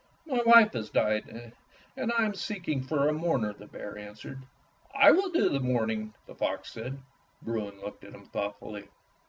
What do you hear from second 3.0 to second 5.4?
a mourner," the bear answered. "I will